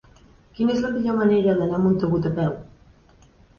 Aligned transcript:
Quina 0.59 0.73
és 0.75 0.81
la 0.85 0.91
millor 0.95 1.19
manera 1.19 1.55
d'anar 1.61 1.79
a 1.81 1.83
Montgat 1.85 2.29
a 2.33 2.35
peu? 2.43 2.59